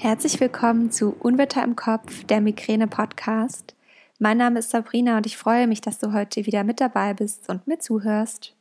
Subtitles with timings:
[0.00, 3.74] Herzlich willkommen zu Unwetter im Kopf, der Migräne-Podcast.
[4.20, 7.48] Mein Name ist Sabrina und ich freue mich, dass du heute wieder mit dabei bist
[7.48, 8.54] und mir zuhörst.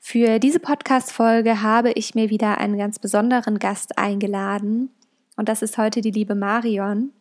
[0.00, 4.90] Für diese Podcast-Folge habe ich mir wieder einen ganz besonderen Gast eingeladen
[5.36, 7.12] und das ist heute die liebe Marion.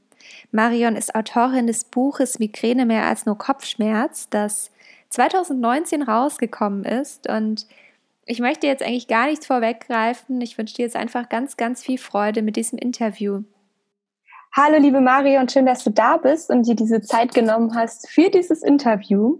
[0.51, 4.71] Marion ist Autorin des Buches Migräne mehr als nur Kopfschmerz, das
[5.09, 7.67] 2019 rausgekommen ist und
[8.25, 10.41] ich möchte jetzt eigentlich gar nichts vorweggreifen.
[10.41, 13.43] Ich wünsche dir jetzt einfach ganz, ganz viel Freude mit diesem Interview.
[14.51, 18.09] Hallo liebe Mario und schön, dass du da bist und dir diese Zeit genommen hast
[18.09, 19.37] für dieses Interview.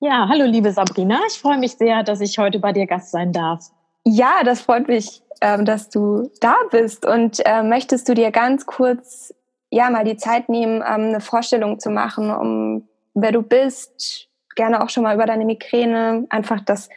[0.00, 1.20] Ja, hallo liebe Sabrina.
[1.28, 3.64] Ich freue mich sehr, dass ich heute bei dir Gast sein darf.
[4.04, 7.06] Ja, das freut mich, ähm, dass du da bist.
[7.06, 9.32] Und äh, möchtest du dir ganz kurz
[9.70, 14.82] ja mal die Zeit nehmen, ähm, eine Vorstellung zu machen, um wer du bist, gerne
[14.82, 16.88] auch schon mal über deine Migräne, einfach, dass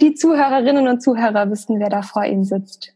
[0.00, 2.94] die Zuhörerinnen und Zuhörer wissen, wer da vor ihnen sitzt.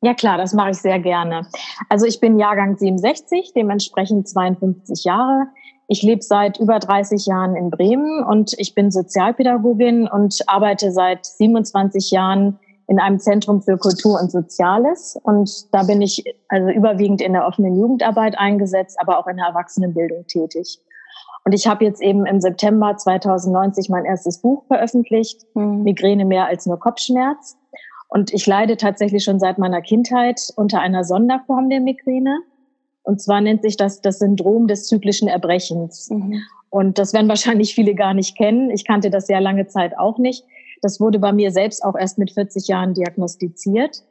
[0.00, 1.46] Ja klar, das mache ich sehr gerne.
[1.88, 5.48] Also ich bin Jahrgang 67, dementsprechend 52 Jahre.
[5.88, 11.26] Ich lebe seit über 30 Jahren in Bremen und ich bin Sozialpädagogin und arbeite seit
[11.26, 15.18] 27 Jahren in einem Zentrum für Kultur und Soziales.
[15.22, 19.46] Und da bin ich also überwiegend in der offenen Jugendarbeit eingesetzt, aber auch in der
[19.46, 20.80] Erwachsenenbildung tätig.
[21.44, 25.82] Und ich habe jetzt eben im September 2090 mein erstes Buch veröffentlicht, mhm.
[25.82, 27.56] Migräne mehr als nur Kopfschmerz.
[28.08, 32.40] Und ich leide tatsächlich schon seit meiner Kindheit unter einer Sonderform der Migräne.
[33.02, 36.10] Und zwar nennt sich das das Syndrom des zyklischen Erbrechens.
[36.10, 36.42] Mhm.
[36.70, 38.70] Und das werden wahrscheinlich viele gar nicht kennen.
[38.70, 40.44] Ich kannte das ja lange Zeit auch nicht.
[40.80, 44.02] Das wurde bei mir selbst auch erst mit 40 Jahren diagnostiziert.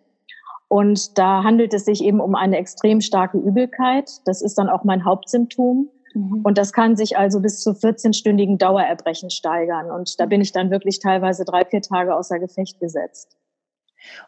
[0.68, 4.12] Und da handelt es sich eben um eine extrem starke Übelkeit.
[4.26, 5.90] Das ist dann auch mein Hauptsymptom.
[6.14, 6.42] Mhm.
[6.44, 9.90] Und das kann sich also bis zu 14-stündigen Dauererbrechen steigern.
[9.90, 13.38] Und da bin ich dann wirklich teilweise drei, vier Tage außer Gefecht gesetzt.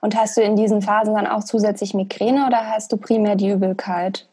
[0.01, 3.49] Und hast du in diesen Phasen dann auch zusätzlich Migräne oder hast du primär die
[3.49, 4.29] Übelkeit?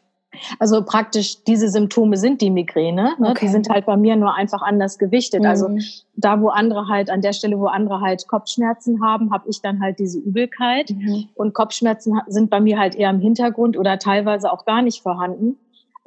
[0.59, 3.15] Also praktisch diese Symptome sind die Migräne.
[3.17, 3.29] Ne?
[3.29, 3.45] Okay.
[3.45, 5.45] Die sind halt bei mir nur einfach anders gewichtet.
[5.45, 5.75] Also mhm.
[5.77, 9.61] Also da, wo andere halt, an der Stelle, wo andere halt Kopfschmerzen haben, habe ich
[9.61, 10.91] dann halt diese Übelkeit.
[10.91, 11.29] Mhm.
[11.35, 15.57] Und Kopfschmerzen sind bei mir halt eher im Hintergrund oder teilweise auch gar nicht vorhanden.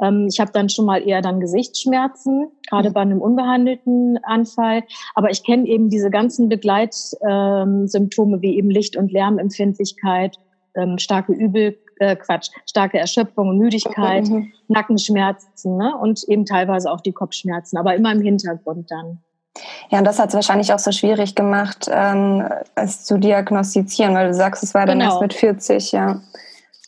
[0.03, 2.93] Ähm, ich habe dann schon mal eher dann Gesichtsschmerzen, gerade mhm.
[2.93, 4.83] bei einem unbehandelten Anfall.
[5.15, 10.37] Aber ich kenne eben diese ganzen Begleitsymptome ähm, wie eben Licht- und Lärmempfindlichkeit,
[10.75, 14.53] ähm, starke Übel, äh, Quatsch, starke Erschöpfung und Müdigkeit, mhm.
[14.69, 15.95] Nackenschmerzen ne?
[16.01, 19.19] und eben teilweise auch die Kopfschmerzen, aber immer im Hintergrund dann.
[19.91, 24.29] Ja, und das hat es wahrscheinlich auch so schwierig gemacht, ähm, es zu diagnostizieren, weil
[24.29, 25.11] du sagst, es war dann genau.
[25.11, 26.21] erst mit 40, ja.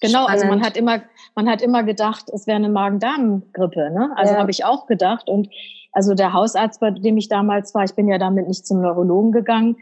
[0.00, 0.30] Genau, Spannend.
[0.30, 1.00] also man hat immer
[1.34, 3.91] man hat immer gedacht, es wäre eine Magen-Darm-Grippe.
[3.91, 4.10] Ne?
[4.16, 4.41] Also ja.
[4.41, 5.28] habe ich auch gedacht.
[5.28, 5.48] Und
[5.93, 9.32] also der Hausarzt, bei dem ich damals war, ich bin ja damit nicht zum Neurologen
[9.32, 9.76] gegangen,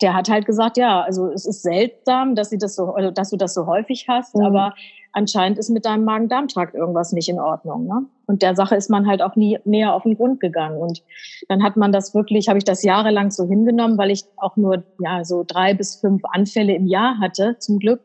[0.00, 3.30] der hat halt gesagt, ja, also es ist seltsam, dass sie das so, also dass
[3.30, 4.44] du das so häufig hast, mhm.
[4.44, 4.74] aber
[5.12, 7.86] anscheinend ist mit deinem Magen-Darm-Trakt irgendwas nicht in Ordnung.
[7.86, 8.04] Ne?
[8.26, 10.76] Und der Sache ist man halt auch nie näher auf den Grund gegangen.
[10.78, 11.02] Und
[11.48, 14.84] dann hat man das wirklich, habe ich das jahrelang so hingenommen, weil ich auch nur
[15.00, 18.00] ja so drei bis fünf Anfälle im Jahr hatte, zum Glück.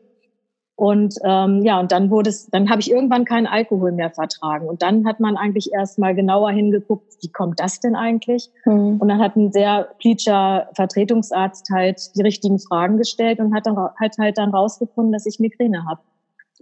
[0.82, 4.66] Und ähm, ja, und dann wurde es, dann habe ich irgendwann keinen Alkohol mehr vertragen.
[4.66, 8.50] Und dann hat man eigentlich erst mal genauer hingeguckt, wie kommt das denn eigentlich?
[8.64, 8.96] Mhm.
[8.98, 13.76] Und dann hat ein sehr pleatscher Vertretungsarzt halt die richtigen Fragen gestellt und hat dann
[13.76, 16.00] hat halt dann rausgefunden, dass ich Migräne habe.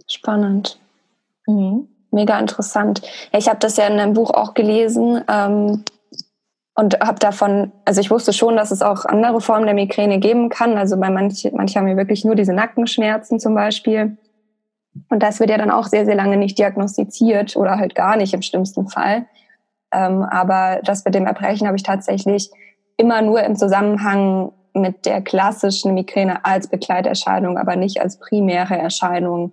[0.05, 0.79] Spannend.
[1.47, 1.87] Mhm.
[2.11, 3.01] Mega interessant.
[3.33, 5.23] Ja, ich habe das ja in einem Buch auch gelesen.
[5.27, 5.83] Ähm,
[6.81, 10.49] und habe davon, also ich wusste schon, dass es auch andere Formen der Migräne geben
[10.49, 10.79] kann.
[10.79, 14.17] Also bei manchen, manche haben ja wirklich nur diese Nackenschmerzen zum Beispiel.
[15.09, 18.33] Und das wird ja dann auch sehr, sehr lange nicht diagnostiziert oder halt gar nicht
[18.33, 19.27] im schlimmsten Fall.
[19.93, 22.49] Ähm, aber das mit dem Erbrechen habe ich tatsächlich
[22.97, 29.51] immer nur im Zusammenhang mit der klassischen Migräne als Begleiterscheinung, aber nicht als primäre Erscheinung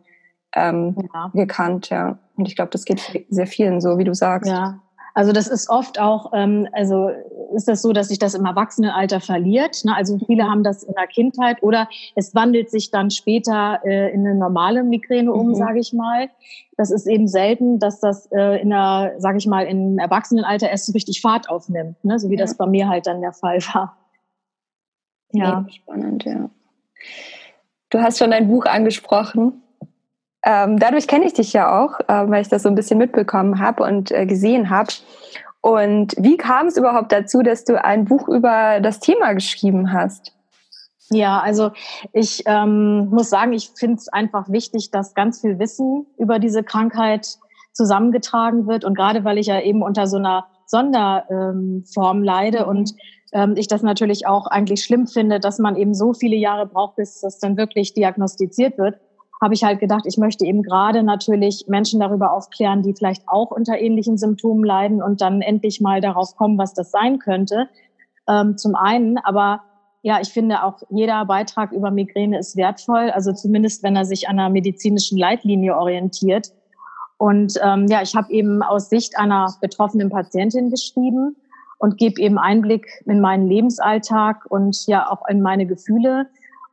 [0.56, 1.30] ähm, ja.
[1.34, 1.90] gekannt.
[1.90, 2.16] Ja.
[2.38, 4.50] Und ich glaube, das geht sehr vielen so, wie du sagst.
[4.50, 4.80] Ja,
[5.18, 7.10] also das ist oft auch, ähm, also
[7.52, 9.84] ist das so, dass sich das im Erwachsenenalter verliert.
[9.84, 9.92] Ne?
[9.96, 14.24] Also viele haben das in der Kindheit oder es wandelt sich dann später äh, in
[14.24, 15.54] eine normale Migräne um, mhm.
[15.56, 16.30] sage ich mal.
[16.76, 20.86] Das ist eben selten, dass das äh, in der, sage ich mal, im Erwachsenenalter erst
[20.86, 22.20] so richtig Fahrt aufnimmt, ne?
[22.20, 22.40] so wie ja.
[22.40, 23.96] das bei mir halt dann der Fall war.
[25.32, 26.48] Ja, spannend, ja.
[27.90, 29.64] Du hast schon dein Buch angesprochen.
[30.44, 33.58] Ähm, dadurch kenne ich dich ja auch, äh, weil ich das so ein bisschen mitbekommen
[33.58, 34.92] habe und äh, gesehen habe.
[35.60, 40.32] Und wie kam es überhaupt dazu, dass du ein Buch über das Thema geschrieben hast?
[41.10, 41.70] Ja, also
[42.12, 46.62] ich ähm, muss sagen, ich finde es einfach wichtig, dass ganz viel Wissen über diese
[46.62, 47.38] Krankheit
[47.72, 48.84] zusammengetragen wird.
[48.84, 52.68] Und gerade weil ich ja eben unter so einer Sonderform ähm, leide mhm.
[52.68, 52.94] und
[53.32, 56.96] ähm, ich das natürlich auch eigentlich schlimm finde, dass man eben so viele Jahre braucht,
[56.96, 59.00] bis das dann wirklich diagnostiziert wird,
[59.40, 63.50] habe ich halt gedacht, ich möchte eben gerade natürlich Menschen darüber aufklären, die vielleicht auch
[63.50, 67.68] unter ähnlichen Symptomen leiden und dann endlich mal darauf kommen, was das sein könnte.
[68.28, 69.62] Ähm, zum einen, aber
[70.02, 74.28] ja, ich finde auch jeder Beitrag über Migräne ist wertvoll, also zumindest wenn er sich
[74.28, 76.52] an einer medizinischen Leitlinie orientiert.
[77.16, 81.36] Und ähm, ja, ich habe eben aus Sicht einer betroffenen Patientin geschrieben
[81.78, 86.26] und gebe eben Einblick in meinen Lebensalltag und ja auch in meine Gefühle.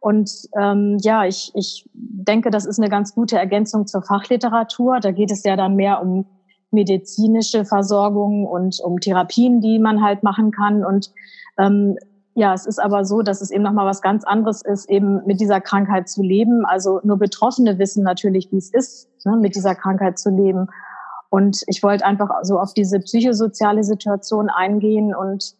[0.06, 5.00] Und ähm, ja, ich, ich denke, das ist eine ganz gute Ergänzung zur Fachliteratur.
[5.00, 6.28] Da geht es ja dann mehr um
[6.70, 10.86] medizinische Versorgung und um Therapien, die man halt machen kann.
[10.86, 11.12] Und
[11.58, 11.98] ähm,
[12.36, 15.40] ja, es ist aber so, dass es eben nochmal was ganz anderes ist, eben mit
[15.40, 16.68] dieser Krankheit zu leben.
[16.68, 20.68] Also nur Betroffene wissen natürlich, wie es ist, ne, mit dieser Krankheit zu leben.
[21.32, 25.56] Und ich wollte einfach so auf diese psychosoziale Situation eingehen und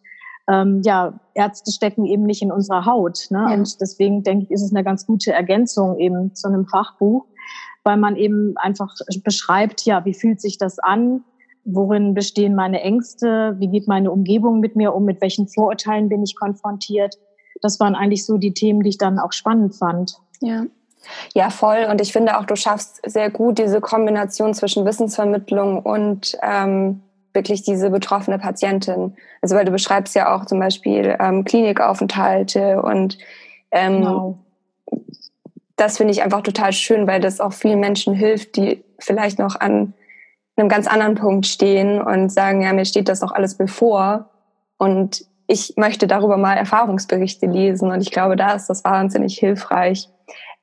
[0.48, 3.26] ähm, ja, Ärzte stecken eben nicht in unserer Haut.
[3.30, 3.46] Ne?
[3.48, 3.54] Ja.
[3.54, 7.24] Und deswegen denke ich, ist es eine ganz gute Ergänzung eben zu einem Fachbuch,
[7.84, 8.94] weil man eben einfach
[9.24, 11.24] beschreibt, ja, wie fühlt sich das an?
[11.64, 13.56] Worin bestehen meine Ängste?
[13.58, 15.04] Wie geht meine Umgebung mit mir um?
[15.04, 17.16] Mit welchen Vorurteilen bin ich konfrontiert?
[17.60, 20.18] Das waren eigentlich so die Themen, die ich dann auch spannend fand.
[20.40, 20.64] Ja.
[21.34, 21.86] Ja, voll.
[21.90, 27.02] Und ich finde auch, du schaffst sehr gut diese Kombination zwischen Wissensvermittlung und ähm,
[27.36, 29.16] wirklich diese betroffene Patientin.
[29.40, 33.18] Also weil du beschreibst ja auch zum Beispiel ähm, Klinikaufenthalte und
[33.70, 34.38] ähm, genau.
[35.76, 39.60] das finde ich einfach total schön, weil das auch vielen Menschen hilft, die vielleicht noch
[39.60, 39.94] an
[40.56, 44.30] einem ganz anderen Punkt stehen und sagen, ja, mir steht das noch alles bevor
[44.78, 50.08] und ich möchte darüber mal Erfahrungsberichte lesen und ich glaube, da ist das wahnsinnig hilfreich.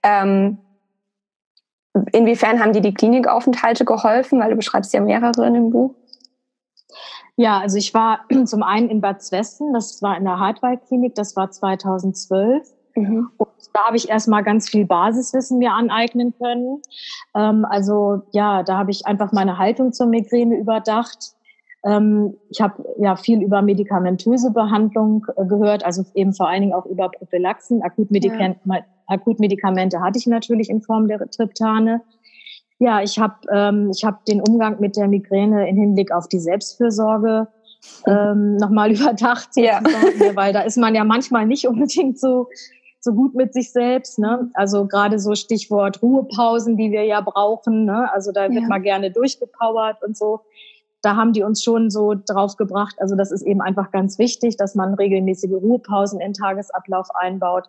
[0.03, 0.57] Ähm,
[2.11, 4.39] inwiefern haben dir die Klinikaufenthalte geholfen?
[4.39, 5.95] Weil du beschreibst ja mehrere in dem Buch.
[7.35, 11.35] Ja, also ich war zum einen in Bad Zwesten, das war in der Hartwald-Klinik, das
[11.35, 12.67] war 2012.
[12.95, 13.31] Mhm.
[13.37, 16.81] Und da habe ich erstmal ganz viel Basiswissen mir aneignen können.
[17.35, 21.33] Ähm, also ja, da habe ich einfach meine Haltung zur Migräne überdacht.
[21.83, 26.73] Ähm, ich habe ja viel über medikamentöse Behandlung äh, gehört, also eben vor allen Dingen
[26.73, 27.81] auch über Prophylaxen.
[27.81, 28.81] Akutmedikamente, ja.
[29.07, 32.01] Akutmedikamente hatte ich natürlich in Form der Triptane.
[32.79, 36.39] Ja, ich habe ähm, ich hab den Umgang mit der Migräne im Hinblick auf die
[36.39, 37.47] Selbstfürsorge
[38.07, 39.81] ähm, nochmal überdacht, ja.
[40.33, 42.47] weil da ist man ja manchmal nicht unbedingt so
[43.03, 44.17] so gut mit sich selbst.
[44.17, 44.49] Ne?
[44.53, 47.85] Also gerade so Stichwort Ruhepausen, die wir ja brauchen.
[47.85, 48.09] Ne?
[48.13, 48.67] Also da wird ja.
[48.67, 50.39] mal gerne durchgepowert und so.
[51.01, 52.95] Da haben die uns schon so drauf gebracht.
[52.99, 57.65] Also das ist eben einfach ganz wichtig, dass man regelmäßige Ruhepausen in Tagesablauf einbaut.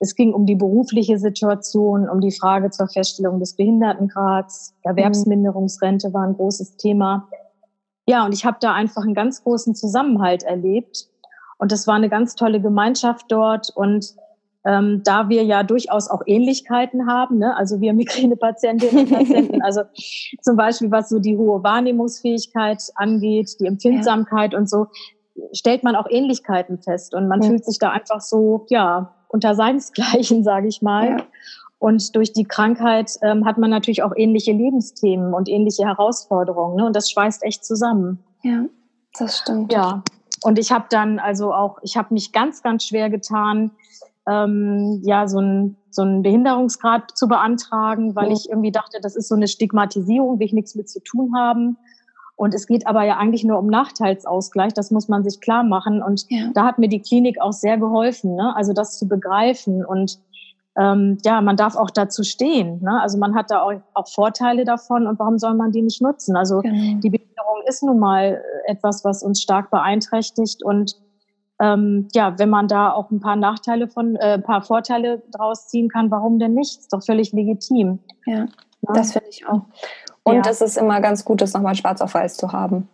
[0.00, 4.74] Es ging um die berufliche Situation, um die Frage zur Feststellung des Behindertengrads.
[4.82, 7.28] Erwerbsminderungsrente war ein großes Thema.
[8.06, 11.06] Ja, und ich habe da einfach einen ganz großen Zusammenhalt erlebt.
[11.58, 13.70] Und es war eine ganz tolle Gemeinschaft dort.
[13.76, 14.14] Und
[14.64, 17.54] ähm, da wir ja durchaus auch Ähnlichkeiten haben, ne?
[17.54, 19.82] also wir Migränepatientinnen und Patienten, also
[20.40, 24.58] zum Beispiel was so die hohe Wahrnehmungsfähigkeit angeht, die Empfindsamkeit ja.
[24.58, 24.86] und so,
[25.52, 27.48] stellt man auch Ähnlichkeiten fest und man ja.
[27.48, 31.08] fühlt sich da einfach so, ja, unter seinesgleichen, sage ich mal.
[31.08, 31.26] Ja.
[31.78, 36.76] Und durch die Krankheit ähm, hat man natürlich auch ähnliche Lebensthemen und ähnliche Herausforderungen.
[36.76, 36.84] Ne?
[36.84, 38.22] Und das schweißt echt zusammen.
[38.42, 38.66] Ja,
[39.18, 39.72] das stimmt.
[39.72, 40.02] Ja.
[40.42, 43.70] Und ich habe dann also auch, ich habe mich ganz, ganz schwer getan,
[44.26, 49.28] ähm, ja, so ein so einen Behinderungsgrad zu beantragen, weil ich irgendwie dachte, das ist
[49.28, 51.76] so eine Stigmatisierung, will ich nichts mit zu tun haben.
[52.40, 56.02] Und es geht aber ja eigentlich nur um Nachteilsausgleich, das muss man sich klar machen.
[56.02, 56.48] Und ja.
[56.54, 58.56] da hat mir die Klinik auch sehr geholfen, ne?
[58.56, 59.84] also das zu begreifen.
[59.84, 60.18] Und
[60.78, 62.82] ähm, ja, man darf auch dazu stehen.
[62.82, 62.98] Ne?
[63.02, 66.34] Also man hat da auch, auch Vorteile davon und warum soll man die nicht nutzen?
[66.34, 66.98] Also genau.
[67.00, 70.64] die Behinderung ist nun mal etwas, was uns stark beeinträchtigt.
[70.64, 70.96] Und
[71.60, 75.68] ähm, ja, wenn man da auch ein paar Nachteile von, äh, ein paar Vorteile draus
[75.68, 76.78] ziehen kann, warum denn nicht?
[76.78, 77.98] Ist doch völlig legitim.
[78.24, 78.46] Ja,
[78.80, 78.92] ja.
[78.94, 79.60] das finde ich auch.
[80.24, 80.50] Und ja.
[80.50, 82.88] es ist immer ganz gut, das nochmal schwarz auf weiß zu haben.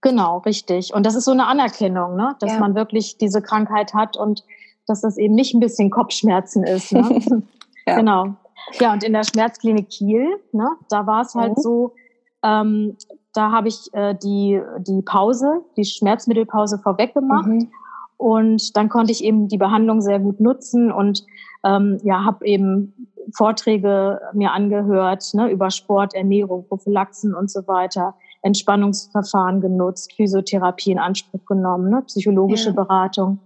[0.00, 0.92] Genau, richtig.
[0.92, 2.34] Und das ist so eine Anerkennung, ne?
[2.40, 2.58] dass ja.
[2.58, 4.42] man wirklich diese Krankheit hat und
[4.86, 6.92] dass das eben nicht ein bisschen Kopfschmerzen ist.
[6.92, 7.22] Ne?
[7.86, 7.96] ja.
[7.96, 8.34] Genau.
[8.80, 11.60] Ja, und in der Schmerzklinik Kiel, ne, da war es halt mhm.
[11.60, 11.94] so,
[12.42, 12.96] ähm,
[13.32, 17.46] da habe ich äh, die, die Pause, die Schmerzmittelpause vorweg gemacht.
[17.46, 17.70] Mhm.
[18.16, 21.24] Und dann konnte ich eben die Behandlung sehr gut nutzen und
[21.64, 28.14] ähm, ja, habe eben Vorträge mir angehört ne, über Sport, Ernährung, Prophylaxen und so weiter,
[28.42, 32.74] Entspannungsverfahren genutzt, Physiotherapie in Anspruch genommen, ne, psychologische ja.
[32.74, 33.38] Beratung.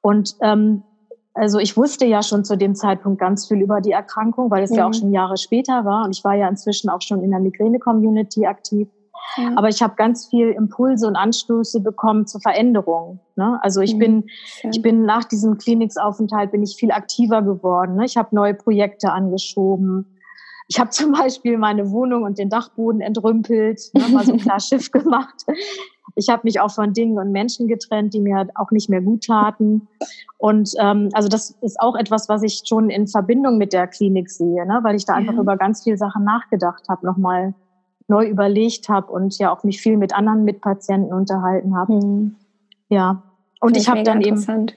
[0.00, 0.82] Und ähm,
[1.34, 4.70] also ich wusste ja schon zu dem Zeitpunkt ganz viel über die Erkrankung, weil es
[4.70, 4.76] mhm.
[4.76, 4.94] ja auch mhm.
[4.94, 8.88] schon Jahre später war und ich war ja inzwischen auch schon in der Migräne-Community aktiv.
[9.36, 9.52] Ja.
[9.56, 13.20] Aber ich habe ganz viel Impulse und Anstöße bekommen zur Veränderung.
[13.36, 13.58] Ne?
[13.62, 13.98] Also ich mhm.
[13.98, 14.24] bin,
[14.70, 17.96] ich bin nach diesem Kliniksaufenthalt bin ich viel aktiver geworden.
[17.96, 18.04] Ne?
[18.04, 20.18] Ich habe neue Projekte angeschoben.
[20.68, 24.60] ich habe zum Beispiel meine Wohnung und den Dachboden entrümpelt, ne, mal so ein klar
[24.60, 25.44] Schiff gemacht.
[26.14, 29.24] Ich habe mich auch von Dingen und Menschen getrennt, die mir auch nicht mehr gut
[29.24, 29.88] taten.
[30.36, 34.28] Und ähm, also das ist auch etwas, was ich schon in Verbindung mit der Klinik
[34.28, 34.80] sehe, ne?
[34.82, 37.54] weil ich da einfach über ganz viele Sachen nachgedacht habe, nochmal
[38.08, 41.94] neu überlegt habe und ja auch mich viel mit anderen Mitpatienten unterhalten habe.
[41.94, 42.36] Mhm.
[42.88, 43.22] Ja.
[43.60, 44.68] Und ich habe dann eben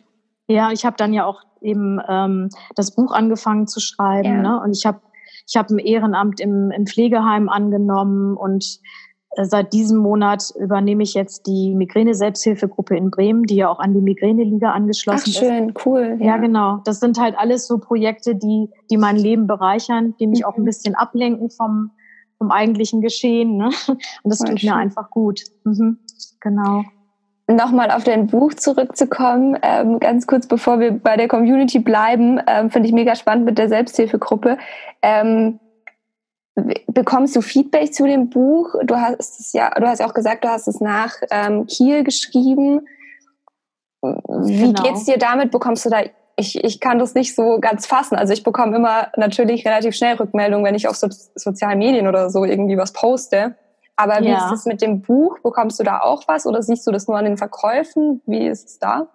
[0.48, 4.28] ja, ich habe dann ja auch eben ähm, das Buch angefangen zu schreiben.
[4.28, 4.42] Ja.
[4.42, 4.62] Ne?
[4.62, 5.02] Und ich habe
[5.48, 8.80] ich hab ein Ehrenamt im, im Pflegeheim angenommen und
[9.32, 13.94] äh, seit diesem Monat übernehme ich jetzt die Migräne-Selbsthilfegruppe in Bremen, die ja auch an
[13.94, 15.38] die Migräne-Liga angeschlossen ist.
[15.38, 15.86] Ach, schön, ist.
[15.86, 16.18] cool.
[16.20, 16.26] Ja.
[16.26, 16.38] ja.
[16.38, 16.82] genau.
[16.86, 20.46] Das sind halt alles so Projekte, die, die mein Leben bereichern, die mich mhm.
[20.46, 21.92] auch ein bisschen ablenken vom,
[22.46, 23.58] vom eigentlichen Geschehen.
[23.58, 23.70] Ne?
[23.88, 24.70] Und das Voll tut schön.
[24.70, 25.42] mir einfach gut.
[25.64, 25.98] Mhm.
[26.40, 26.84] Genau
[27.48, 32.70] nochmal auf dein Buch zurückzukommen, ähm, ganz kurz bevor wir bei der Community bleiben, ähm,
[32.70, 34.58] finde ich mega spannend mit der Selbsthilfegruppe.
[35.02, 35.60] Ähm,
[36.88, 38.76] bekommst du Feedback zu dem Buch?
[38.84, 42.04] Du hast es ja, du hast ja auch gesagt, du hast es nach ähm, Kiel
[42.04, 42.88] geschrieben.
[44.02, 44.84] Wie genau.
[44.84, 45.52] geht's dir damit?
[45.52, 46.02] Bekommst du da
[46.38, 48.16] ich, ich kann das nicht so ganz fassen.
[48.16, 52.30] Also ich bekomme immer natürlich relativ schnell Rückmeldungen, wenn ich auf so, sozialen Medien oder
[52.30, 53.56] so irgendwie was poste.
[53.96, 54.46] Aber wie ja.
[54.46, 55.40] ist es mit dem Buch?
[55.40, 58.22] Bekommst du da auch was oder siehst du das nur an den Verkäufen?
[58.26, 59.08] Wie ist es da?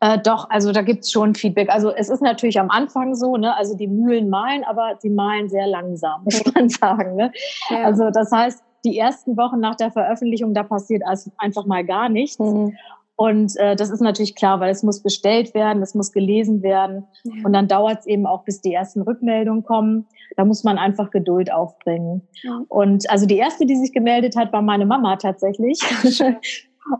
[0.00, 1.70] Äh, doch, also da gibt's schon Feedback.
[1.70, 3.56] Also es ist natürlich am Anfang so, ne?
[3.56, 7.16] also die Mühlen malen, aber sie malen sehr langsam, muss man sagen.
[7.16, 7.32] Ne?
[7.70, 7.84] Ja.
[7.84, 12.10] Also das heißt, die ersten Wochen nach der Veröffentlichung, da passiert also einfach mal gar
[12.10, 12.38] nichts.
[12.38, 12.76] Mhm.
[13.16, 17.04] Und äh, das ist natürlich klar, weil es muss bestellt werden, es muss gelesen werden.
[17.24, 17.32] Ja.
[17.44, 20.06] Und dann dauert es eben auch, bis die ersten Rückmeldungen kommen.
[20.36, 22.28] Da muss man einfach Geduld aufbringen.
[22.42, 22.62] Ja.
[22.68, 25.80] Und also die erste, die sich gemeldet hat, war meine Mama tatsächlich.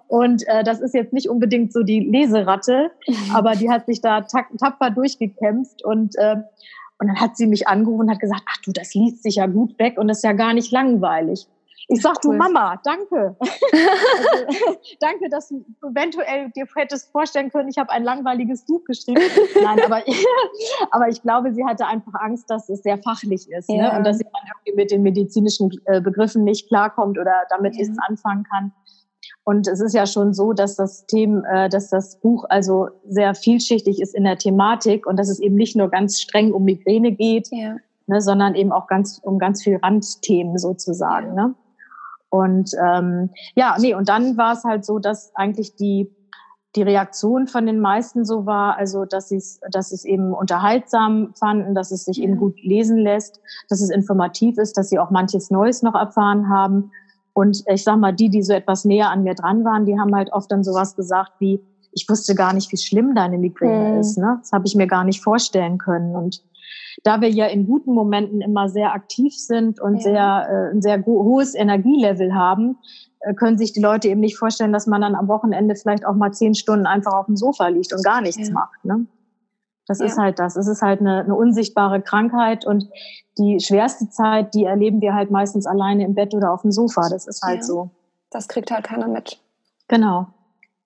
[0.08, 2.90] Und äh, das ist jetzt nicht unbedingt so die Leseratte,
[3.32, 6.38] aber die hat sich da tapfer durchgekämpft und äh,
[6.98, 9.46] und dann hat sie mich angerufen und hat gesagt, ach du, das liest sich ja
[9.46, 11.46] gut weg und ist ja gar nicht langweilig.
[11.88, 12.32] Ich sag, cool.
[12.32, 13.36] du Mama, danke.
[13.40, 19.22] also, danke, dass du eventuell dir hättest vorstellen können, ich habe ein langweiliges Buch geschrieben.
[19.62, 20.02] Nein, aber,
[20.90, 23.76] aber ich glaube, sie hatte einfach Angst, dass es sehr fachlich ist ne?
[23.76, 23.92] ja.
[23.92, 23.98] ne?
[23.98, 27.82] und dass sie dann irgendwie mit den medizinischen äh, Begriffen nicht klarkommt oder damit ja.
[27.82, 28.72] nichts anfangen kann.
[29.44, 33.32] Und es ist ja schon so, dass das Thema, äh, dass das Buch also sehr
[33.36, 37.12] vielschichtig ist in der Thematik und dass es eben nicht nur ganz streng um Migräne
[37.12, 37.76] geht, ja.
[38.08, 41.34] ne, sondern eben auch ganz um ganz viel Randthemen sozusagen.
[41.34, 41.54] Ne?
[42.36, 46.10] Und ähm, ja, nee, und dann war es halt so, dass eigentlich die
[46.76, 50.34] die Reaktion von den meisten so war, also dass sie es, dass sie es eben
[50.34, 54.98] unterhaltsam fanden, dass es sich eben gut lesen lässt, dass es informativ ist, dass sie
[54.98, 56.90] auch manches Neues noch erfahren haben.
[57.32, 60.14] Und ich sag mal, die, die so etwas näher an mir dran waren, die haben
[60.14, 61.60] halt oft dann sowas gesagt wie,
[61.92, 64.00] ich wusste gar nicht, wie schlimm deine Migräne mhm.
[64.00, 64.18] ist.
[64.18, 64.36] Ne?
[64.40, 66.14] Das habe ich mir gar nicht vorstellen können.
[66.14, 66.42] Und
[67.02, 70.00] da wir ja in guten Momenten immer sehr aktiv sind und ja.
[70.00, 72.78] sehr, äh, ein sehr hohes Energielevel haben,
[73.20, 76.14] äh, können sich die Leute eben nicht vorstellen, dass man dann am Wochenende vielleicht auch
[76.14, 78.54] mal zehn Stunden einfach auf dem Sofa liegt und gar nichts ja.
[78.54, 78.84] macht.
[78.84, 79.06] Ne?
[79.86, 80.06] Das ja.
[80.06, 80.56] ist halt das.
[80.56, 82.88] Es ist halt eine, eine unsichtbare Krankheit und
[83.38, 87.08] die schwerste Zeit, die erleben wir halt meistens alleine im Bett oder auf dem Sofa.
[87.08, 87.90] Das ist halt so.
[88.30, 89.38] Das kriegt halt keiner mit.
[89.88, 90.26] Genau.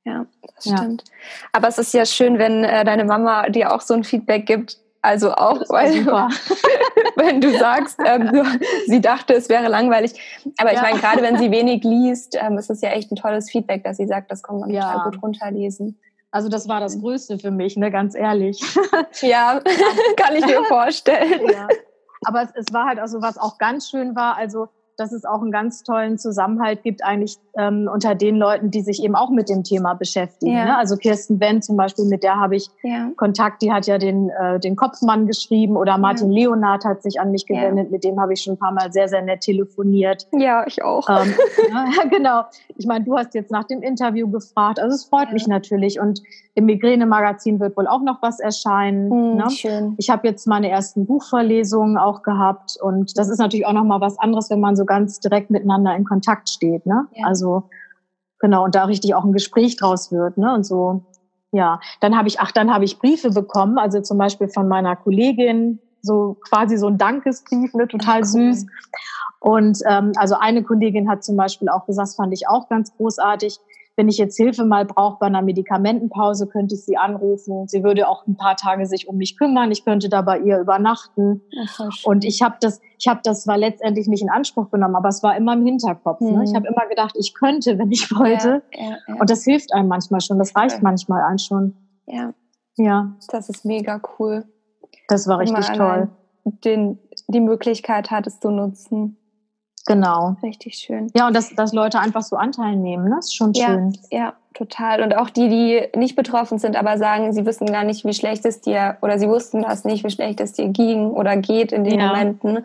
[0.05, 1.05] Ja, das stimmt.
[1.53, 4.79] Aber es ist ja schön, wenn äh, deine Mama dir auch so ein Feedback gibt,
[5.03, 6.07] also auch, weil,
[7.17, 8.47] wenn du sagst, ähm,
[8.87, 10.13] sie dachte, es wäre langweilig.
[10.59, 13.51] Aber ich meine, gerade wenn sie wenig liest, ähm, ist es ja echt ein tolles
[13.51, 14.93] Feedback, dass sie sagt, das kann man ja.
[14.93, 15.99] total gut runterlesen.
[16.33, 18.63] Also das war das Größte für mich, ne, ganz ehrlich.
[19.21, 19.61] Ja,
[20.17, 21.51] kann ich mir vorstellen.
[21.51, 21.67] Ja.
[22.25, 24.69] Aber es, es war halt also, was auch ganz schön war, also
[25.01, 29.03] dass es auch einen ganz tollen Zusammenhalt gibt eigentlich ähm, unter den Leuten, die sich
[29.03, 30.53] eben auch mit dem Thema beschäftigen.
[30.53, 30.65] Ja.
[30.67, 30.77] Ne?
[30.77, 33.11] Also Kirsten Wendt zum Beispiel, mit der habe ich ja.
[33.17, 36.45] Kontakt, die hat ja den, äh, den Kopfmann geschrieben oder Martin ja.
[36.45, 39.09] Leonard hat sich an mich gewendet, mit dem habe ich schon ein paar Mal sehr,
[39.09, 40.27] sehr nett telefoniert.
[40.33, 41.09] Ja, ich auch.
[41.09, 41.35] Ähm,
[41.71, 42.43] ja, genau.
[42.77, 46.21] Ich meine, du hast jetzt nach dem Interview gefragt, also es freut mich natürlich und
[46.55, 49.09] im Migräne-Magazin wird wohl auch noch was erscheinen.
[49.09, 49.51] Mhm, ne?
[49.51, 49.95] Schön.
[49.99, 54.01] Ich habe jetzt meine ersten Buchvorlesungen auch gehabt und das ist natürlich auch noch mal
[54.01, 56.85] was anderes, wenn man so ganz direkt miteinander in Kontakt steht.
[56.85, 57.07] Ne?
[57.13, 57.27] Ja.
[57.29, 57.71] Also
[58.41, 60.37] genau und da richtig auch ein Gespräch draus wird.
[60.37, 60.53] Ne?
[60.53, 61.05] Und so
[61.53, 64.97] ja, dann habe ich ach dann habe ich Briefe bekommen, also zum Beispiel von meiner
[64.97, 68.53] Kollegin so quasi so ein Dankesbrief, ne, total ach, cool.
[68.53, 68.67] süß.
[69.39, 73.59] Und ähm, also eine Kollegin hat zum Beispiel auch gesagt, fand ich auch ganz großartig
[73.97, 77.69] wenn ich jetzt Hilfe mal brauche bei einer Medikamentenpause, könnte ich sie anrufen.
[77.69, 79.71] Sie würde auch ein paar Tage sich um mich kümmern.
[79.71, 81.43] Ich könnte da bei ihr übernachten.
[82.05, 85.23] Und ich habe das, ich habe das zwar letztendlich nicht in Anspruch genommen, aber es
[85.23, 86.21] war immer im Hinterkopf.
[86.21, 86.33] Mhm.
[86.33, 86.45] Ne?
[86.45, 86.57] Ich mhm.
[86.57, 88.63] habe immer gedacht, ich könnte, wenn ich wollte.
[88.73, 89.15] Ja, ja, ja.
[89.17, 90.39] Und das hilft einem manchmal schon.
[90.39, 91.77] Das reicht manchmal einem schon.
[92.07, 92.33] Ja.
[92.77, 93.13] Ja.
[93.29, 94.45] Das ist mega cool.
[95.09, 96.09] Das war richtig toll
[96.45, 99.17] den die Möglichkeit hat, es zu nutzen.
[99.87, 100.37] Genau.
[100.43, 101.11] Richtig schön.
[101.15, 103.17] Ja, und dass, dass Leute einfach so Anteil nehmen, ne?
[103.17, 103.97] Das ist schon ja, schön.
[104.11, 105.03] Ja, total.
[105.03, 108.45] Und auch die, die nicht betroffen sind, aber sagen, sie wissen gar nicht, wie schlecht
[108.45, 111.85] es dir, oder sie wussten das nicht, wie schlecht es dir ging oder geht in
[111.85, 112.09] den ja.
[112.09, 112.65] Momenten.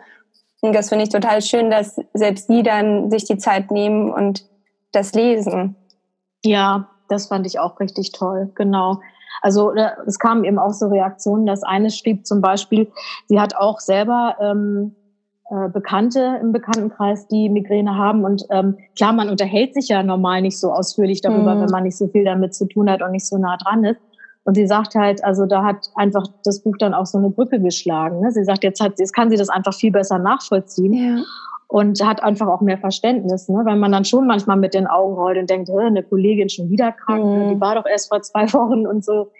[0.60, 4.44] Und das finde ich total schön, dass selbst die dann sich die Zeit nehmen und
[4.92, 5.76] das lesen.
[6.44, 9.00] Ja, das fand ich auch richtig toll, genau.
[9.42, 12.90] Also äh, es kamen eben auch so Reaktionen, dass eine schrieb zum Beispiel,
[13.26, 14.96] sie hat auch selber ähm,
[15.48, 18.24] äh, Bekannte im Bekanntenkreis, die Migräne haben.
[18.24, 21.62] Und ähm, klar, man unterhält sich ja normal nicht so ausführlich darüber, mhm.
[21.62, 24.00] wenn man nicht so viel damit zu tun hat und nicht so nah dran ist.
[24.42, 27.60] Und sie sagt halt, also da hat einfach das Buch dann auch so eine Brücke
[27.60, 28.20] geschlagen.
[28.20, 28.32] Ne?
[28.32, 30.92] Sie sagt, jetzt, hat, jetzt kann sie das einfach viel besser nachvollziehen.
[30.92, 31.22] Ja.
[31.68, 33.62] Und hat einfach auch mehr Verständnis, ne?
[33.64, 36.92] weil man dann schon manchmal mit den Augen rollt und denkt, eine Kollegin schon wieder
[36.92, 37.54] krank, mhm.
[37.54, 39.30] die war doch erst vor zwei Wochen und so.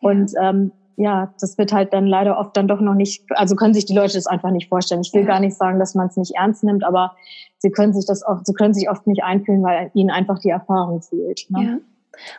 [0.00, 3.72] Und ähm, ja, das wird halt dann leider oft dann doch noch nicht, also können
[3.72, 5.00] sich die Leute das einfach nicht vorstellen.
[5.00, 7.14] Ich will gar nicht sagen, dass man es nicht ernst nimmt, aber
[7.58, 10.50] sie können sich das oft, sie können sich oft nicht einfühlen, weil ihnen einfach die
[10.50, 11.46] Erfahrung fehlt.
[11.50, 11.62] Ne?
[11.62, 11.72] Ja.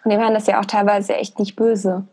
[0.03, 2.05] Und die meinen das ja auch teilweise echt nicht böse.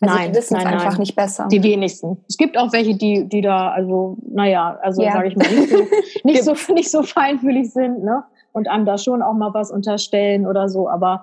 [0.00, 1.00] Also nein, die wissen es einfach nein.
[1.00, 1.48] nicht besser.
[1.50, 2.18] Die wenigsten.
[2.28, 5.12] Es gibt auch welche, die, die da, also, naja, also ja.
[5.12, 5.76] sage ich mal, nicht so,
[6.24, 8.22] nicht, so, nicht so feinfühlig sind, ne?
[8.52, 10.88] Und einem da schon auch mal was unterstellen oder so.
[10.88, 11.22] Aber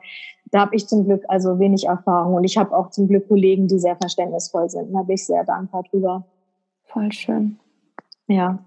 [0.52, 3.68] da habe ich zum Glück also wenig Erfahrung und ich habe auch zum Glück Kollegen,
[3.68, 4.94] die sehr verständnisvoll sind.
[4.94, 6.26] Da bin ich sehr dankbar drüber.
[6.86, 7.60] Voll schön.
[8.28, 8.60] Ja.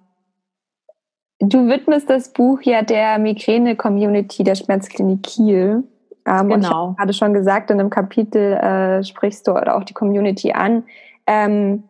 [1.39, 5.85] Du widmest das Buch ja der Migräne-Community der Schmerzklinik Kiel.
[6.27, 6.55] Ähm, genau.
[6.55, 6.95] Und ich genau.
[6.99, 10.85] gerade schon gesagt, in einem Kapitel äh, sprichst du auch die Community an.
[11.27, 11.85] Ähm,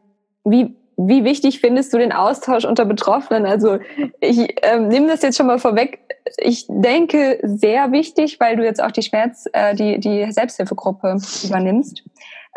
[0.45, 0.77] wie,
[1.07, 3.47] wie wichtig findest du den Austausch unter Betroffenen?
[3.47, 3.79] Also
[4.21, 6.01] ich ähm, nehme das jetzt schon mal vorweg.
[6.37, 12.03] Ich denke sehr wichtig, weil du jetzt auch die Schmerz, äh, die, die Selbsthilfegruppe übernimmst.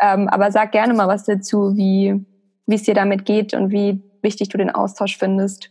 [0.00, 2.24] Ähm, aber sag gerne mal was dazu, wie,
[2.66, 5.70] wie es dir damit geht und wie wichtig du den Austausch findest.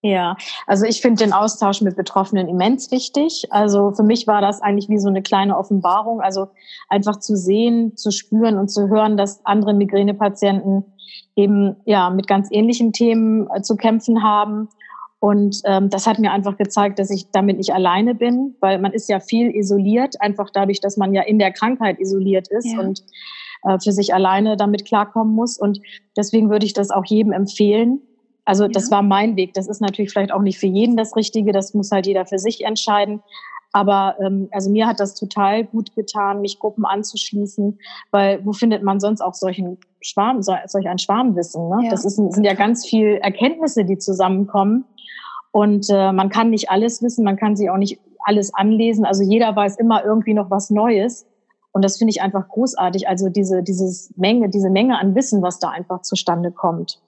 [0.00, 3.46] Ja, also ich finde den Austausch mit Betroffenen immens wichtig.
[3.50, 6.20] Also für mich war das eigentlich wie so eine kleine Offenbarung.
[6.20, 6.48] Also
[6.88, 10.84] einfach zu sehen, zu spüren und zu hören, dass andere Migränepatienten
[11.36, 14.68] eben ja mit ganz ähnlichen Themen äh, zu kämpfen haben.
[15.20, 18.92] Und ähm, das hat mir einfach gezeigt, dass ich damit nicht alleine bin, weil man
[18.92, 22.80] ist ja viel isoliert, einfach dadurch, dass man ja in der Krankheit isoliert ist ja.
[22.80, 23.02] und
[23.64, 25.58] äh, für sich alleine damit klarkommen muss.
[25.58, 25.80] Und
[26.16, 28.00] deswegen würde ich das auch jedem empfehlen.
[28.44, 28.70] Also ja.
[28.70, 29.54] das war mein Weg.
[29.54, 31.52] Das ist natürlich vielleicht auch nicht für jeden das Richtige.
[31.52, 33.20] Das muss halt jeder für sich entscheiden.
[33.72, 37.78] Aber ähm, also mir hat das total gut getan, mich Gruppen anzuschließen,
[38.10, 41.68] weil wo findet man sonst auch solchen Schwarm, solch ein Schwarmwissen?
[41.68, 41.84] Ne?
[41.84, 41.90] Ja.
[41.90, 44.84] Das ist, sind ja ganz viel Erkenntnisse, die zusammenkommen.
[45.50, 49.04] Und äh, man kann nicht alles wissen, man kann sich auch nicht alles anlesen.
[49.04, 51.26] Also jeder weiß immer irgendwie noch was Neues.
[51.72, 53.08] Und das finde ich einfach großartig.
[53.08, 57.00] Also diese, dieses Menge, diese Menge an Wissen, was da einfach zustande kommt.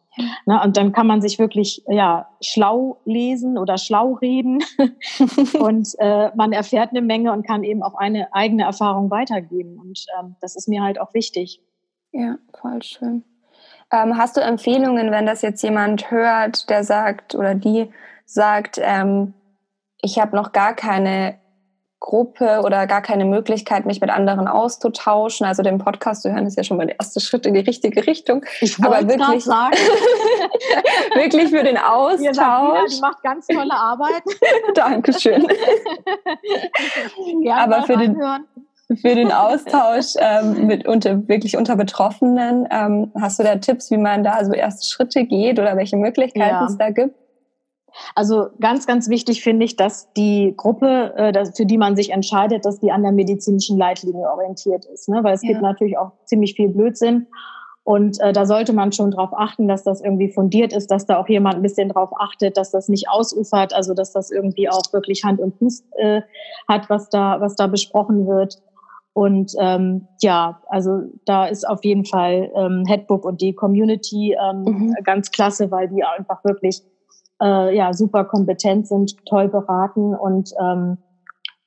[0.45, 4.63] Na, und dann kann man sich wirklich ja schlau lesen oder schlau reden
[5.59, 9.79] und äh, man erfährt eine Menge und kann eben auch eine eigene Erfahrung weitergeben.
[9.79, 11.61] Und ähm, das ist mir halt auch wichtig.
[12.13, 13.25] Ja, voll schön.
[13.93, 17.91] Ähm, hast du Empfehlungen, wenn das jetzt jemand hört, der sagt oder die
[18.25, 19.35] sagt, ähm,
[20.01, 21.39] ich habe noch gar keine
[22.01, 25.47] Gruppe oder gar keine Möglichkeit, mich mit anderen auszutauschen.
[25.47, 28.07] Also den Podcast zu hören ist ja schon mal der erste Schritt in die richtige
[28.07, 28.45] Richtung.
[28.63, 29.77] Ich Aber wirklich, sagen.
[31.15, 32.23] wirklich für den Austausch.
[32.23, 34.23] Ihr sagt, die macht ganz tolle Arbeit.
[34.75, 35.47] Dankeschön.
[37.51, 38.17] Aber für den,
[38.97, 43.99] für den Austausch ähm, mit unter, wirklich unter Betroffenen, ähm, hast du da Tipps, wie
[43.99, 46.67] man da so erste Schritte geht oder welche Möglichkeiten ja.
[46.67, 47.15] es da gibt?
[48.15, 52.65] Also ganz, ganz wichtig finde ich, dass die Gruppe, äh, für die man sich entscheidet,
[52.65, 55.09] dass die an der medizinischen Leitlinie orientiert ist.
[55.09, 55.23] Ne?
[55.23, 55.51] Weil es ja.
[55.51, 57.27] gibt natürlich auch ziemlich viel Blödsinn.
[57.83, 61.19] Und äh, da sollte man schon darauf achten, dass das irgendwie fundiert ist, dass da
[61.19, 64.93] auch jemand ein bisschen drauf achtet, dass das nicht ausufert, also dass das irgendwie auch
[64.93, 66.21] wirklich Hand und Fuß äh,
[66.69, 68.63] hat, was da, was da besprochen wird.
[69.13, 74.63] Und ähm, ja, also da ist auf jeden Fall ähm, Headbook und die Community ähm,
[74.63, 74.97] mhm.
[75.03, 76.83] ganz klasse, weil die einfach wirklich
[77.41, 80.99] äh, ja, super kompetent sind, toll beraten und ähm,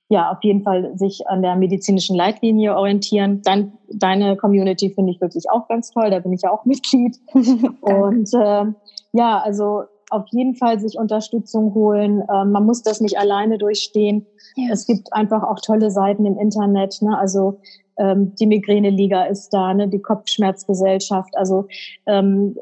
[0.10, 3.42] ja, auf jeden Fall sich an der medizinischen Leitlinie orientieren.
[3.44, 7.18] Dann deine Community finde ich wirklich auch ganz toll, da bin ich ja auch Mitglied.
[7.34, 8.66] und äh,
[9.14, 12.24] ja, also auf jeden Fall sich Unterstützung holen.
[12.32, 14.28] Ähm, man muss das nicht alleine durchstehen.
[14.56, 14.72] Ja.
[14.72, 17.02] Es gibt einfach auch tolle Seiten im Internet.
[17.02, 17.18] Ne?
[17.18, 17.60] Also
[17.98, 19.88] ähm, die Migräne-Liga ist da, ne?
[19.88, 21.36] die Kopfschmerzgesellschaft.
[21.38, 21.68] Also
[22.06, 22.56] ähm,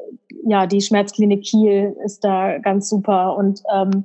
[0.46, 4.04] ja, die Schmerzklinik Kiel ist da ganz super und ähm,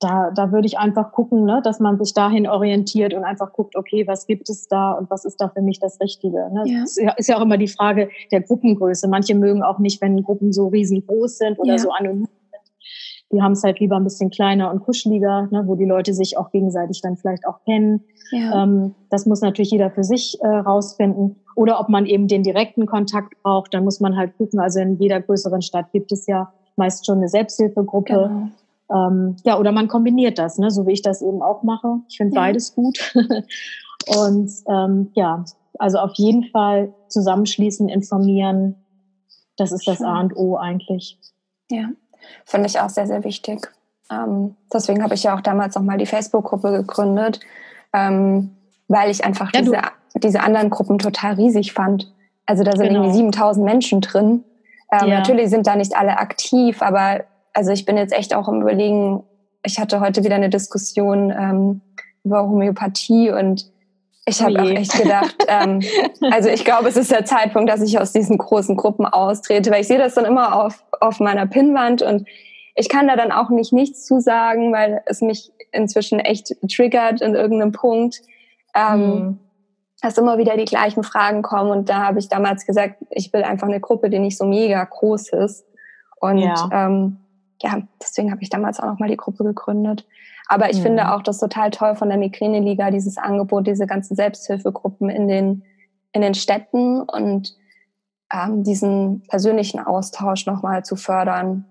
[0.00, 3.76] da, da würde ich einfach gucken, ne, dass man sich dahin orientiert und einfach guckt,
[3.76, 6.48] okay, was gibt es da und was ist da für mich das Richtige.
[6.52, 6.62] Ne?
[6.64, 6.80] Ja.
[6.80, 9.08] Das ist ja auch immer die Frage der Gruppengröße.
[9.08, 11.78] Manche mögen auch nicht, wenn Gruppen so riesengroß sind oder ja.
[11.78, 12.28] so anonym.
[13.32, 16.36] Die haben es halt lieber ein bisschen kleiner und kuscheliger, ne, wo die Leute sich
[16.36, 18.04] auch gegenseitig dann vielleicht auch kennen.
[18.32, 18.64] Ja.
[18.64, 21.36] Ähm, das muss natürlich jeder für sich äh, rausfinden.
[21.54, 24.58] Oder ob man eben den direkten Kontakt braucht, dann muss man halt gucken.
[24.58, 28.30] Also in jeder größeren Stadt gibt es ja meist schon eine Selbsthilfegruppe.
[28.88, 29.08] Genau.
[29.08, 32.00] Ähm, ja, oder man kombiniert das, ne, so wie ich das eben auch mache.
[32.08, 32.40] Ich finde ja.
[32.40, 33.14] beides gut.
[34.06, 35.44] und ähm, ja,
[35.78, 38.74] also auf jeden Fall zusammenschließen, informieren.
[39.56, 41.18] Das ist das A und O eigentlich.
[41.70, 41.90] Ja,
[42.44, 43.68] finde ich auch sehr, sehr wichtig.
[44.10, 47.40] Ähm, deswegen habe ich ja auch damals nochmal die Facebook-Gruppe gegründet,
[47.92, 48.56] ähm,
[48.88, 49.78] weil ich einfach ja, diese,
[50.16, 52.12] diese anderen Gruppen total riesig fand.
[52.46, 53.02] Also da sind genau.
[53.02, 54.44] irgendwie 7000 Menschen drin.
[54.92, 55.18] Ähm, ja.
[55.18, 59.22] Natürlich sind da nicht alle aktiv, aber also ich bin jetzt echt auch im Überlegen,
[59.62, 61.80] ich hatte heute wieder eine Diskussion ähm,
[62.24, 63.70] über Homöopathie und
[64.30, 65.80] ich habe oh auch echt gedacht, ähm,
[66.30, 69.82] also ich glaube, es ist der Zeitpunkt, dass ich aus diesen großen Gruppen austrete, weil
[69.82, 72.26] ich sehe das dann immer auf, auf meiner Pinnwand und
[72.74, 77.20] ich kann da dann auch nicht nichts zu sagen, weil es mich inzwischen echt triggert
[77.20, 78.22] in irgendeinem Punkt,
[78.74, 79.38] ähm, mhm.
[80.00, 83.42] dass immer wieder die gleichen Fragen kommen und da habe ich damals gesagt, ich will
[83.42, 85.64] einfach eine Gruppe, die nicht so mega groß ist
[86.20, 87.18] und ja, ähm,
[87.60, 90.06] ja deswegen habe ich damals auch nochmal die Gruppe gegründet.
[90.50, 90.82] Aber ich mhm.
[90.82, 95.62] finde auch das total toll von der Migräne-Liga, dieses Angebot, diese ganzen Selbsthilfegruppen in den,
[96.12, 97.54] in den Städten und
[98.32, 101.66] ähm, diesen persönlichen Austausch nochmal zu fördern.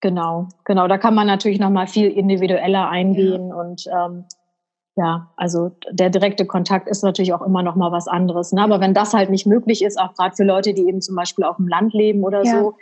[0.00, 0.86] Genau, genau.
[0.86, 3.54] Da kann man natürlich nochmal viel individueller eingehen ja.
[3.54, 4.24] und ähm,
[4.96, 8.52] ja, also der direkte Kontakt ist natürlich auch immer noch mal was anderes.
[8.52, 8.62] Ne?
[8.62, 11.44] Aber wenn das halt nicht möglich ist, auch gerade für Leute, die eben zum Beispiel
[11.44, 12.74] auf dem Land leben oder ja, so,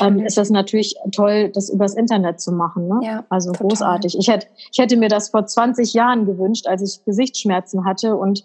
[0.00, 2.86] ähm, ist das natürlich toll, das übers Internet zu machen.
[2.86, 3.00] Ne?
[3.02, 3.68] Ja, also total.
[3.68, 4.18] großartig.
[4.18, 8.44] Ich hätte, ich hätte mir das vor 20 Jahren gewünscht, als ich Gesichtsschmerzen hatte und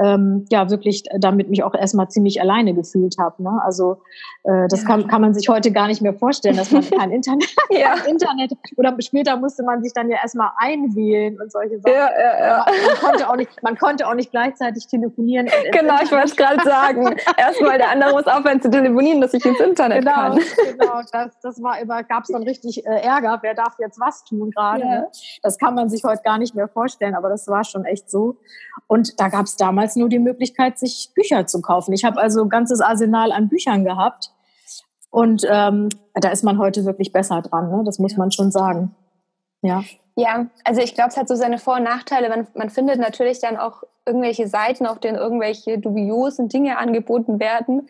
[0.00, 3.42] ähm, ja wirklich damit mich auch erstmal ziemlich alleine gefühlt habe.
[3.42, 3.60] Ne?
[3.64, 3.98] Also
[4.44, 4.88] äh, das ja.
[4.88, 7.96] kann, kann man sich heute gar nicht mehr vorstellen, dass man kein Internet, ja.
[7.96, 11.94] kein Internet oder später musste man sich dann ja erstmal einwählen und solche Sachen.
[11.94, 12.66] Ja, ja, ja.
[12.66, 15.48] Man, konnte auch nicht, man konnte auch nicht gleichzeitig telefonieren.
[15.72, 17.16] genau, ich wollte es gerade sagen.
[17.36, 20.40] Erstmal der andere muss aufhören zu telefonieren, dass ich ins Internet genau, kann.
[20.78, 24.24] Genau, das, das war immer, gab es dann richtig äh, Ärger, wer darf jetzt was
[24.24, 24.80] tun gerade.
[24.80, 24.88] Ja.
[24.88, 25.08] Ne?
[25.42, 28.36] Das kann man sich heute gar nicht mehr vorstellen, aber das war schon echt so.
[28.86, 31.92] Und da gab es damals damals nur die Möglichkeit, sich Bücher zu kaufen.
[31.92, 34.30] Ich habe also ein ganzes Arsenal an Büchern gehabt.
[35.10, 37.82] Und ähm, da ist man heute wirklich besser dran, ne?
[37.84, 38.94] das muss man schon sagen.
[39.62, 39.82] Ja,
[40.16, 42.28] ja also ich glaube, es hat so seine Vor- und Nachteile.
[42.28, 47.88] Man, man findet natürlich dann auch irgendwelche Seiten, auf denen irgendwelche dubiosen Dinge angeboten werden.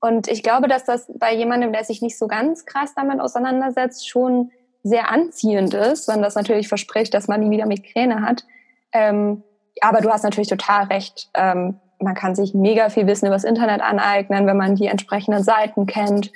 [0.00, 4.08] Und ich glaube, dass das bei jemandem, der sich nicht so ganz krass damit auseinandersetzt,
[4.08, 4.50] schon
[4.82, 8.44] sehr anziehend ist, wenn das natürlich verspricht, dass man nie wieder Migräne hat.
[8.92, 9.42] Ähm,
[9.80, 11.30] aber du hast natürlich total recht.
[11.34, 15.86] Ähm, man kann sich mega viel Wissen übers Internet aneignen, wenn man die entsprechenden Seiten
[15.86, 16.32] kennt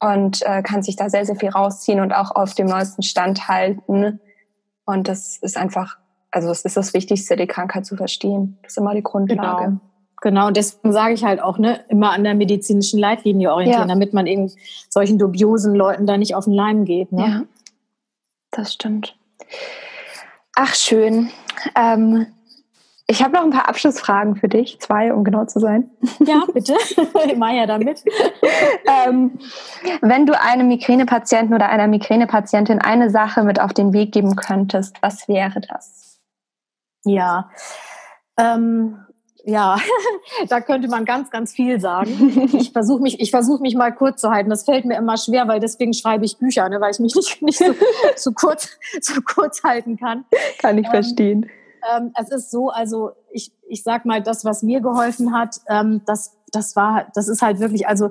[0.00, 3.48] und äh, kann sich da sehr, sehr viel rausziehen und auch auf dem neuesten Stand
[3.48, 4.20] halten.
[4.84, 5.98] Und das ist einfach,
[6.30, 8.58] also es ist das Wichtigste, die Krankheit zu verstehen.
[8.62, 9.64] Das ist immer die Grundlage.
[9.64, 9.80] Genau.
[10.22, 13.94] Genau, und deswegen sage ich halt auch, ne, immer an der medizinischen Leitlinie orientieren, ja.
[13.94, 14.52] damit man eben
[14.88, 17.10] solchen dubiosen Leuten da nicht auf den Leim geht.
[17.10, 17.26] Ne?
[17.26, 17.42] Ja,
[18.52, 19.16] das stimmt.
[20.54, 21.30] Ach, schön.
[21.74, 22.28] Ähm,
[23.12, 25.90] ich habe noch ein paar Abschlussfragen für dich, zwei, um genau zu sein.
[26.20, 26.74] Ja, bitte.
[27.26, 28.02] Ich mache ja damit.
[29.06, 29.38] ähm,
[30.00, 34.96] wenn du einem Migränepatienten oder einer Migränepatientin eine Sache mit auf den Weg geben könntest,
[35.02, 36.20] was wäre das?
[37.04, 37.50] Ja,
[38.38, 38.96] ähm,
[39.44, 39.76] ja,
[40.48, 42.48] da könnte man ganz, ganz viel sagen.
[42.54, 44.48] Ich versuche mich, ich versuche mich mal kurz zu halten.
[44.48, 47.42] Das fällt mir immer schwer, weil deswegen schreibe ich Bücher, ne, weil ich mich nicht,
[47.42, 47.74] nicht so,
[48.16, 48.70] so kurz,
[49.02, 50.24] so kurz halten kann.
[50.58, 51.50] Kann ich ähm, verstehen
[51.94, 56.02] ähm, es ist so, also ich, ich sag mal, das, was mir geholfen hat, ähm,
[56.06, 58.10] das, das war, das ist halt wirklich, also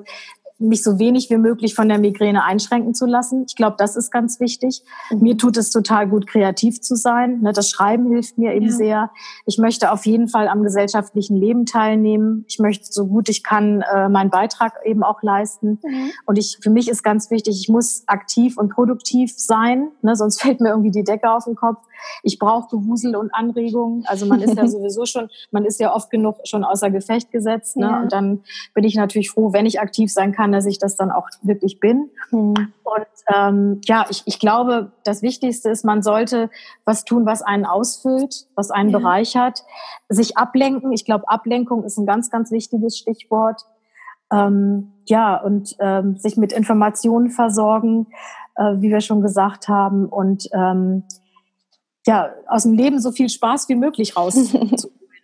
[0.62, 3.46] mich so wenig wie möglich von der Migräne einschränken zu lassen.
[3.48, 4.84] Ich glaube, das ist ganz wichtig.
[5.10, 5.22] Mhm.
[5.22, 7.42] Mir tut es total gut, kreativ zu sein.
[7.42, 8.72] Ne, das Schreiben hilft mir eben ja.
[8.72, 9.12] sehr.
[9.46, 12.46] Ich möchte auf jeden Fall am gesellschaftlichen Leben teilnehmen.
[12.48, 15.80] Ich möchte so gut ich kann äh, meinen Beitrag eben auch leisten.
[15.84, 16.12] Mhm.
[16.26, 20.42] Und ich, für mich ist ganz wichtig, ich muss aktiv und produktiv sein, ne, sonst
[20.42, 21.80] fällt mir irgendwie die Decke auf den Kopf.
[22.24, 24.06] Ich brauche Gewusel und Anregungen.
[24.06, 27.78] Also man ist ja sowieso schon, man ist ja oft genug schon außer Gefecht gesetzt.
[27.78, 27.86] Ne?
[27.86, 28.02] Ja.
[28.02, 31.12] Und dann bin ich natürlich froh, wenn ich aktiv sein kann, dass ich das dann
[31.12, 32.10] auch wirklich bin.
[32.32, 32.74] Mhm.
[32.84, 36.50] Und ähm, ja, ich, ich glaube, das Wichtigste ist, man sollte
[36.86, 39.00] was tun, was einen ausfüllt, was einen ja.
[39.00, 39.64] bereichert.
[40.10, 40.92] Sich ablenken.
[40.92, 43.66] Ich glaube, Ablenkung ist ein ganz, ganz wichtiges Stichwort.
[44.32, 48.08] Ähm, ja, und ähm, sich mit Informationen versorgen,
[48.56, 50.06] äh, wie wir schon gesagt haben.
[50.08, 51.04] Und ähm,
[52.08, 54.70] ja, aus dem Leben so viel Spaß wie möglich rauszuholen.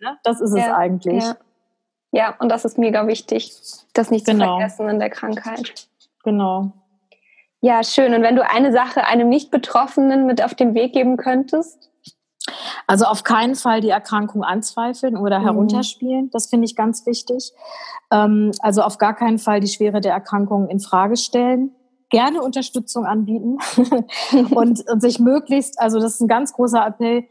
[0.00, 0.18] ne?
[0.24, 1.24] Das ist ja, es eigentlich.
[1.24, 1.36] Ja.
[2.12, 2.34] ja.
[2.38, 3.52] und das ist mega wichtig,
[3.94, 4.44] das nicht genau.
[4.44, 5.88] zu vergessen in der Krankheit.
[6.24, 6.72] Genau.
[7.60, 8.14] Ja, schön.
[8.14, 11.90] Und wenn du eine Sache einem Nicht-Betroffenen mit auf den Weg geben könntest?
[12.86, 15.44] Also auf keinen Fall die Erkrankung anzweifeln oder mhm.
[15.44, 16.30] herunterspielen.
[16.30, 17.52] Das finde ich ganz wichtig.
[18.10, 21.74] Ähm, also auf gar keinen Fall die Schwere der Erkrankung in Frage stellen.
[22.10, 23.58] Gerne Unterstützung anbieten
[24.54, 27.24] und, und sich möglichst, also das ist ein ganz großer Appell,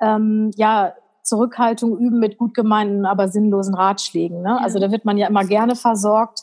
[0.00, 4.42] ähm, ja, Zurückhaltung üben mit gut gemeinten, aber sinnlosen Ratschlägen.
[4.42, 4.60] Ne?
[4.60, 6.40] Also da wird man ja immer gerne versorgt.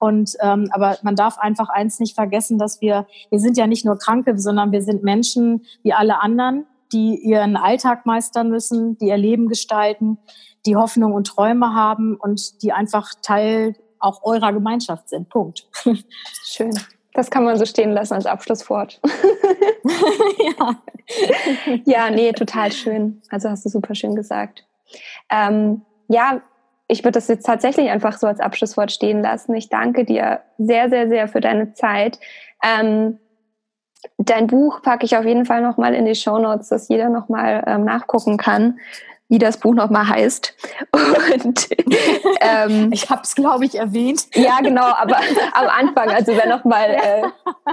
[0.00, 3.84] Und ähm, aber man darf einfach eins nicht vergessen, dass wir wir sind ja nicht
[3.84, 9.08] nur Kranke, sondern wir sind Menschen wie alle anderen die ihren Alltag meistern müssen, die
[9.08, 10.18] ihr Leben gestalten,
[10.66, 15.28] die Hoffnung und Träume haben und die einfach Teil auch eurer Gemeinschaft sind.
[15.28, 15.68] Punkt.
[16.44, 16.72] Schön.
[17.18, 19.00] Das kann man so stehen lassen als Abschlusswort.
[20.56, 20.76] ja.
[21.84, 23.20] ja, nee, total schön.
[23.28, 24.64] Also hast du super schön gesagt.
[25.28, 26.42] Ähm, ja,
[26.86, 29.52] ich würde das jetzt tatsächlich einfach so als Abschlusswort stehen lassen.
[29.56, 32.20] Ich danke dir sehr, sehr, sehr für deine Zeit.
[32.62, 33.18] Ähm,
[34.16, 37.64] Dein Buch packe ich auf jeden Fall nochmal in die Show Notes, dass jeder nochmal
[37.66, 38.78] ähm, nachgucken kann,
[39.28, 40.54] wie das Buch nochmal heißt.
[41.44, 41.68] Und,
[42.40, 44.26] ähm, ich habe es, glaube ich, erwähnt.
[44.34, 45.16] Ja, genau, aber
[45.52, 47.22] am Anfang, also wer nochmal äh,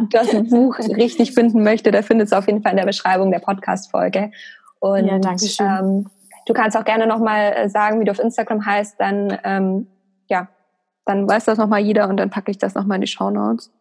[0.09, 3.39] das Buch richtig finden möchte, der findet es auf jeden Fall in der Beschreibung der
[3.39, 4.31] Podcast-Folge.
[4.79, 5.65] Und ja, danke schön.
[5.65, 6.09] Ähm,
[6.45, 9.87] du kannst auch gerne nochmal äh, sagen, wie du auf Instagram heißt, dann ähm,
[10.27, 10.47] ja,
[11.05, 13.71] dann weiß das nochmal jeder und dann packe ich das nochmal in die Show Notes.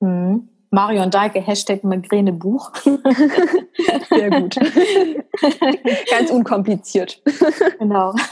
[0.00, 0.48] Mhm.
[0.76, 2.70] Marion Deike, Hashtag Migränebuch.
[4.10, 4.56] Sehr gut.
[6.10, 7.22] Ganz unkompliziert.
[7.78, 8.14] Genau.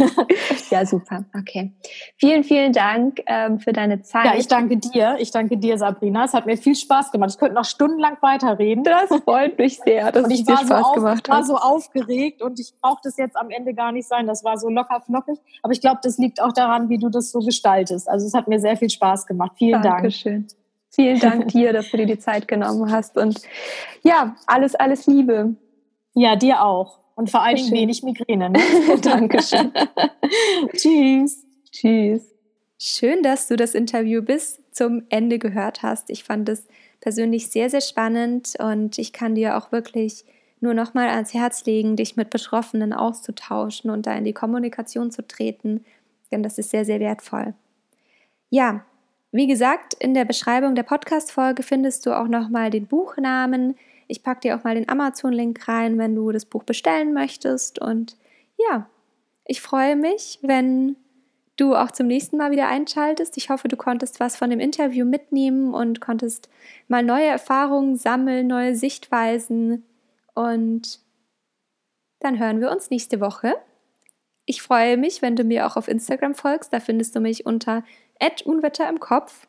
[0.71, 1.25] Ja, super.
[1.39, 1.73] Okay.
[2.17, 4.25] Vielen, vielen Dank ähm, für deine Zeit.
[4.25, 5.17] Ja, ich danke dir.
[5.21, 6.25] Ich danke dir, Sabrina.
[6.25, 7.31] Es hat mir viel Spaß gemacht.
[7.31, 8.83] Ich könnte noch stundenlang weiterreden.
[8.83, 10.11] Das freut mich sehr.
[10.11, 13.17] Das und ich war, Spaß so auf, gemacht war so aufgeregt und ich brauche das
[13.17, 14.27] jetzt am Ende gar nicht sein.
[14.27, 15.39] Das war so locker flockig.
[15.63, 18.09] Aber ich glaube, das liegt auch daran, wie du das so gestaltest.
[18.09, 19.53] Also es hat mir sehr viel Spaß gemacht.
[19.57, 20.49] Vielen Dankeschön.
[20.49, 20.64] Dank.
[20.95, 23.17] Vielen Dank dir, dass du dir die Zeit genommen hast.
[23.17, 23.43] Und
[24.03, 25.55] ja, alles, alles Liebe.
[26.15, 27.01] Ja, dir auch.
[27.17, 28.51] Und vor allen Dingen wenig Migräne.
[28.51, 28.61] Ne?
[29.03, 29.73] Dankeschön.
[30.73, 31.45] Tschüss.
[31.71, 32.35] Tschüss.
[32.79, 36.11] Schön, dass du das Interview bis zum Ende gehört hast.
[36.11, 36.67] Ich fand es
[37.01, 40.25] persönlich sehr, sehr spannend und ich kann dir auch wirklich
[40.61, 45.27] nur nochmal ans Herz legen, dich mit Betroffenen auszutauschen und da in die Kommunikation zu
[45.27, 45.85] treten,
[46.33, 47.55] denn das ist sehr, sehr wertvoll.
[48.51, 48.85] Ja,
[49.35, 53.75] wie gesagt, in der Beschreibung der Podcast-Folge findest du auch nochmal den Buchnamen.
[54.07, 57.81] Ich packe dir auch mal den Amazon-Link rein, wenn du das Buch bestellen möchtest.
[57.81, 58.17] Und
[58.57, 58.89] ja,
[59.45, 60.95] ich freue mich, wenn
[61.57, 63.37] du auch zum nächsten Mal wieder einschaltest.
[63.37, 66.49] Ich hoffe, du konntest was von dem Interview mitnehmen und konntest
[66.87, 69.85] mal neue Erfahrungen sammeln, neue Sichtweisen.
[70.35, 71.01] Und
[72.21, 73.57] dann hören wir uns nächste Woche.
[74.47, 76.73] Ich freue mich, wenn du mir auch auf Instagram folgst.
[76.73, 77.83] Da findest du mich unter
[78.47, 79.47] Unwetter im Kopf.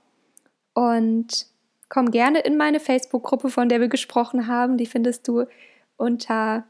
[0.73, 1.47] Und
[1.89, 4.77] komm gerne in meine Facebook-Gruppe, von der wir gesprochen haben.
[4.77, 5.45] Die findest du
[5.97, 6.65] unter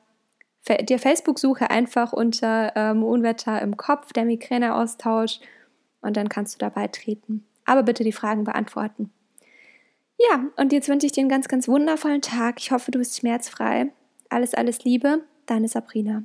[0.68, 5.40] der Facebook-Suche einfach unter ähm, Unwetter im Kopf, der Migräneaustausch.
[6.02, 7.46] Und dann kannst du da beitreten.
[7.66, 9.12] Aber bitte die Fragen beantworten.
[10.18, 12.60] Ja, und jetzt wünsche ich dir einen ganz, ganz wundervollen Tag.
[12.60, 13.92] Ich hoffe, du bist schmerzfrei.
[14.30, 16.24] Alles, alles Liebe, deine Sabrina.